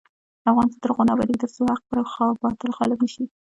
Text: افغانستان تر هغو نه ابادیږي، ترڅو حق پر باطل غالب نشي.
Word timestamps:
افغانستان 0.49 0.81
تر 0.83 0.89
هغو 0.91 1.07
نه 1.07 1.11
ابادیږي، 1.15 1.41
ترڅو 1.43 1.61
حق 1.75 1.81
پر 1.89 1.99
باطل 2.43 2.69
غالب 2.77 2.99
نشي. 3.05 3.23